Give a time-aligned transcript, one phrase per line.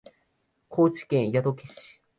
[0.67, 2.01] 高知県宿毛市